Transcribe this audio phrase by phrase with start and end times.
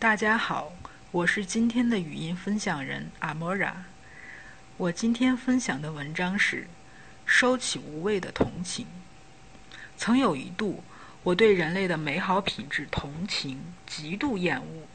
[0.00, 0.70] 大家好，
[1.10, 3.84] 我是今天的语音分享人阿莫拉。
[4.76, 6.62] 我今天分享的文章是
[7.26, 8.86] 《收起无谓的同情》。
[9.96, 10.84] 曾有一度，
[11.24, 14.86] 我对人类的美好品质同情极度厌恶，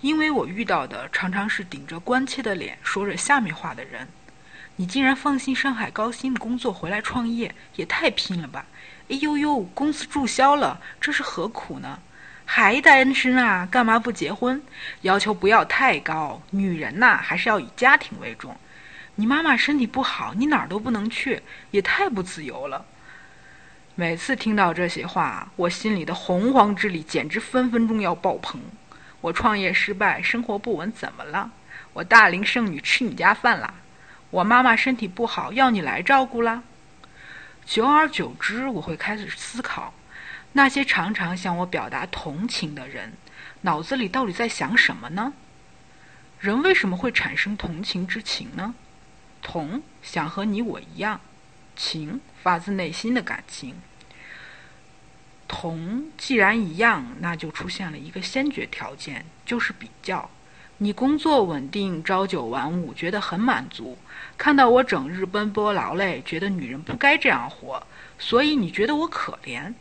[0.00, 4.06] 因为我遇到的常常是顶着关切的脸说着下面话的人。
[4.76, 8.66] 你竟然放心上海高薪的工作回来创业，也太拼了吧！
[9.08, 11.98] 哎呦呦，公司注销了，这是何苦呢？
[12.46, 13.66] 还单身啊？
[13.70, 14.62] 干嘛不结婚？
[15.00, 18.56] 要求不要太高，女人呐，还是要以家庭为重。
[19.16, 22.84] 你妈妈身体不好，你哪儿都不能去，也太不自由了。
[23.94, 28.60] 每次听到这些话，我心里的洪荒之力简直分分钟要爆棚。
[29.20, 31.50] 我创业失败，生活不稳，怎么了？
[31.92, 33.72] 我大龄剩女吃你家饭啦？
[34.30, 36.62] 我妈妈身体不好，要你来照顾啦？
[37.64, 39.94] 久而久之，我会开始思考，
[40.54, 43.12] 那些常常向我表达同情的人，
[43.62, 45.32] 脑子里到底在想什么呢？
[46.38, 48.74] 人为什么会产生同情之情呢？
[49.42, 51.20] 同想和你我一样，
[51.74, 53.74] 情发自内心的感情。
[55.48, 60.30] 同既然一样，那就出现了一个先决条件，就是比较。
[60.78, 63.96] 你工作稳定，朝九晚五，觉得很满足；
[64.38, 67.86] 看到我整日奔波劳累，觉得女人不该这样活，
[68.18, 69.74] 所以你觉得我可怜。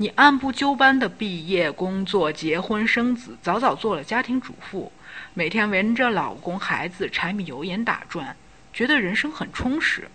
[0.00, 4.90] 你按部就班的毕业、工作、结婚、生子，早早做了家庭主妇，
[5.34, 8.34] 每天围着老公、孩子柴米油盐打转。
[8.72, 10.08] 觉得人生很充实，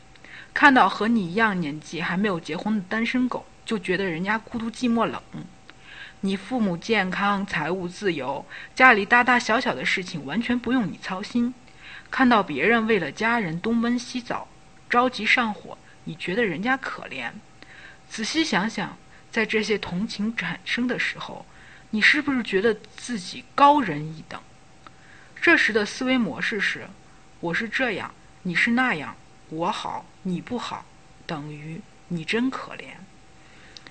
[0.55, 5.21] 看到和你一样年纪还没有结婚的单身狗，就觉得人家孤独寂寞冷。
[6.21, 11.53] 你父母健康，财务自由，家里大大小小的事情完全不用你操心。
[12.09, 14.47] 看到别人为了家人东奔西走，
[14.89, 17.29] 着急上火，你觉得人家可怜。
[18.09, 18.97] 仔细想想，
[19.35, 21.45] 在这些同情产生的时候，
[21.89, 24.39] 你是不是觉得自己高人一等？
[25.41, 26.87] 这时的思维模式是：
[27.41, 28.13] 我是这样。
[28.43, 29.17] 你是那样，
[29.49, 30.85] 我好你不好，
[31.27, 32.85] 等于你真可怜。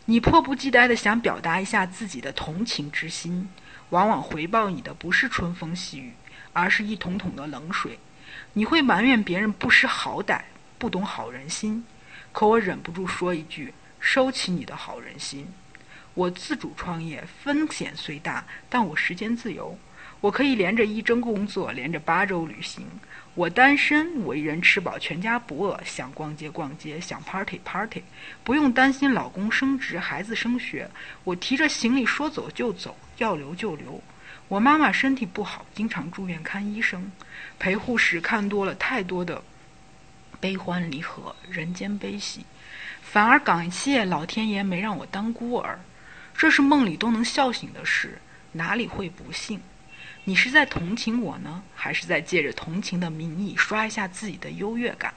[0.06, 3.50] 你迫不及待地想表达一下自己的同情之心，
[3.90, 6.14] 往往回报你的不是春风细雨，
[6.54, 7.98] 而是一桶桶的冷水。
[8.54, 10.40] 你会埋怨别人不识好歹，
[10.78, 11.84] 不懂好人心。
[12.32, 15.48] 可我忍不住说一句：收起你的好人心。
[16.12, 19.78] 我自主创业，风险虽大，但我时间自由。
[20.20, 22.86] 我可以连着一周工作，连着八周旅行。
[23.34, 25.80] 我单身，我一人吃饱，全家不饿。
[25.86, 28.02] 想逛街逛街，想 party party，
[28.44, 30.88] 不用担心老公升职，孩子升学。
[31.24, 34.02] 我提着行李说走就走，要留就留。
[34.48, 37.10] 我妈妈身体不好，经常住院看医生，
[37.58, 39.42] 陪护士看多了太多的
[40.38, 42.44] 悲欢离合，人间悲喜，
[43.14, 45.78] 反而感谢老天爷没让我当孤儿。
[46.36, 48.18] 这是梦里都能笑醒的事，
[48.50, 49.60] 哪里会不幸？
[50.24, 55.14] 你是在同情我呢，还是在借着同情的名义刷一下自己的优越感？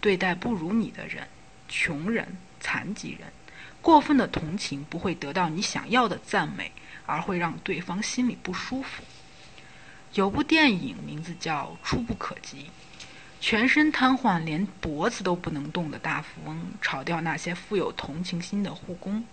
[0.00, 1.26] 对待不如你的人、
[1.68, 3.32] 穷人、残疾人，
[3.80, 6.70] 过分的同情不会得到你想要的赞美，
[7.06, 9.02] 而会让对方心里不舒服。
[10.14, 12.58] 有部电影名字叫《触不可及》，
[13.40, 19.24] 全身瘫痪、连脖子都不能动的大富翁，炒掉那些富有同情心的护工，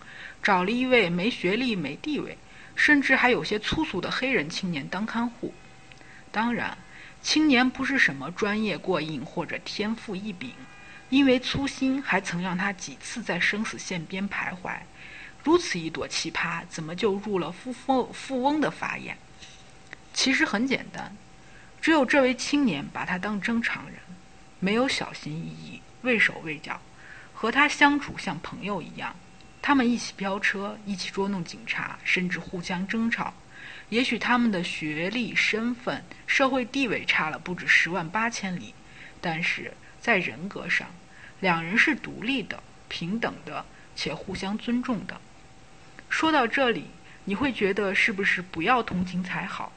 [0.41, 2.37] 找了一位没学历、没地位。
[2.75, 5.51] 甚至还有些粗俗的黑人青年当看护。
[6.31, 6.77] 当然，
[7.23, 10.51] 青年不是什么专业过硬或者天赋异禀，
[11.09, 14.77] 因为粗心还曾让他几次在生死线边徘徊。
[15.43, 19.17] 如此一朵奇葩，怎么就入了富富富翁的法眼？
[20.13, 21.17] 其实很简单，
[21.81, 23.95] 只有这位青年把他当正常人，
[24.59, 26.81] 没有小心翼翼、畏手畏脚，
[27.33, 29.15] 和他相处像朋友一样。
[29.61, 33.33] 他们一起飙车，一起捉弄警察，甚至互相争吵。
[33.89, 38.73] 也许他们的学历、身份、社会地位差了不止十万八千里，
[39.21, 40.87] 但是在人格上，
[41.39, 43.65] 两人是独立的、平等的，
[43.95, 45.19] 且互相尊重的。
[46.09, 46.85] 说到这里，
[47.25, 49.71] 你会觉得是不是不要同情才好？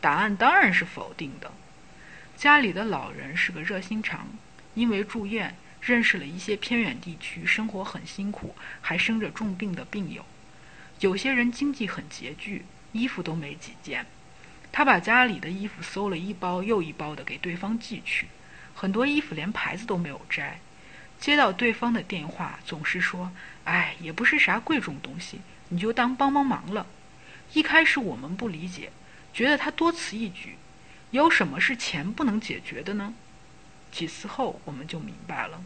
[0.00, 1.52] 答案当然是否定的。
[2.36, 4.28] 家里的老人是个热心肠，
[4.74, 5.56] 因为住院。
[5.80, 10.24] 认识了一些偏远地区生活很辛苦还生着重病的病友，
[10.98, 14.04] 有些人经济很拮据，衣服都没几件。
[14.72, 18.26] 他把家里的衣服搜了一包又一包的给对方寄去，
[18.74, 20.58] 很多衣服连牌子都没有摘。
[21.20, 23.30] 接到对方的电话，总是说
[23.64, 26.86] ：“哎，也不是啥贵重东西，你就当帮帮忙了。”
[27.54, 28.90] 一开始我们不理解，
[29.32, 30.56] 觉得他多此一举。
[31.10, 33.14] 有什么是钱不能解决的呢？
[33.90, 35.62] 几次后，我们就明白了。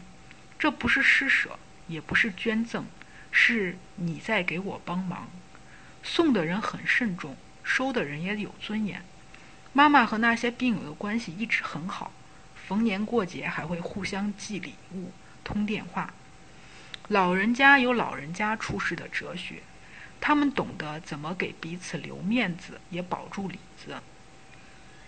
[0.57, 2.85] 这不是施舍，也不是捐赠，
[3.31, 5.29] 是你在给我帮忙。
[6.01, 9.03] 送的人很慎重，收的人也有尊严。
[9.73, 12.13] 妈妈和那些病友的关系一直很好，
[12.67, 15.11] 逢年过节还会互相寄礼物、
[15.43, 16.13] 通电话。
[17.09, 19.61] 老人家有老人家处事的哲学，
[20.25, 24.01] 他们懂得怎么给彼此留面子，也保住里子。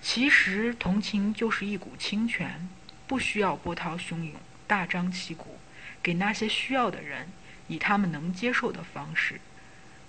[0.01, 2.67] 其实同情就是一股清泉，
[3.07, 4.33] 不需要波涛汹涌、
[4.67, 5.57] 大张旗鼓，
[6.03, 7.29] 给那些需要的人
[7.69, 9.39] 以他们能接受的方式，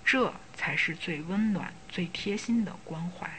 [0.04, 3.30] 这才是最温暖、最贴心的关怀。